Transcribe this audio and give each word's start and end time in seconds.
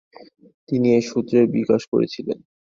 তিনি 0.69 0.87
এ 0.93 1.09
সূত্রের 1.09 1.45
বিকাশ 1.55 1.81
করেছিলেন। 1.91 2.37